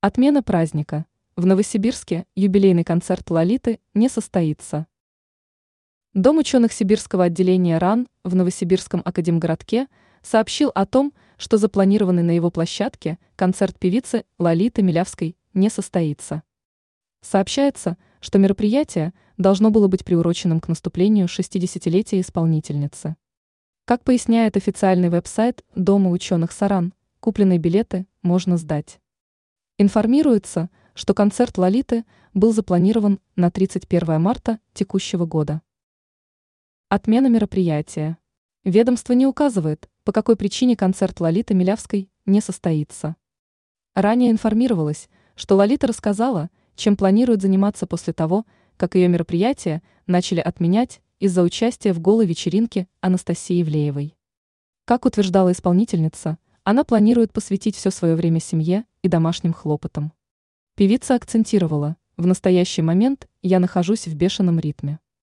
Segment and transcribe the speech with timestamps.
[0.00, 1.06] Отмена праздника.
[1.34, 4.86] В Новосибирске юбилейный концерт Лолиты не состоится.
[6.14, 9.88] Дом ученых Сибирского отделения РАН в Новосибирском академгородке
[10.22, 16.44] сообщил о том, что запланированный на его площадке концерт певицы Лолиты Милявской не состоится.
[17.20, 23.16] Сообщается, что мероприятие должно было быть приуроченным к наступлению 60-летия исполнительницы.
[23.84, 29.00] Как поясняет официальный веб-сайт Дома ученых Саран, купленные билеты можно сдать.
[29.80, 35.62] Информируется, что концерт Лолиты был запланирован на 31 марта текущего года.
[36.88, 38.18] Отмена мероприятия.
[38.64, 43.14] Ведомство не указывает, по какой причине концерт Лолиты Милявской не состоится.
[43.94, 51.00] Ранее информировалось, что Лолита рассказала, чем планирует заниматься после того, как ее мероприятия начали отменять
[51.20, 54.16] из-за участия в голой вечеринке Анастасии Ивлеевой.
[54.86, 60.12] Как утверждала исполнительница, она планирует посвятить все свое время семье и домашним хлопотам.
[60.74, 64.98] Певица акцентировала, в настоящий момент я нахожусь в бешеном ритме.